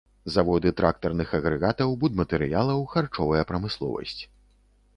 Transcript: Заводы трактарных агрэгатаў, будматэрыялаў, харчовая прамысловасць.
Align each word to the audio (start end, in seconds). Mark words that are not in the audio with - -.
Заводы 0.35 0.69
трактарных 0.79 1.33
агрэгатаў, 1.39 1.93
будматэрыялаў, 2.03 2.79
харчовая 2.97 3.43
прамысловасць. 3.53 4.21